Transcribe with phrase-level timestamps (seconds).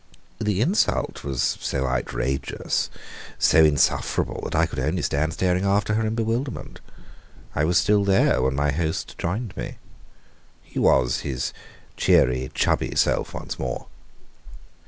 [0.39, 2.89] The insult was so outrageous,
[3.37, 6.81] so insufferable, that I could only stand staring after her in bewilderment.
[7.53, 9.77] I was still there when my host joined me.
[10.63, 11.53] He was his
[11.97, 13.85] cheery, chubby self once more.